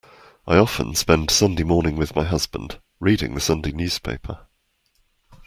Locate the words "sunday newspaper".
3.39-4.47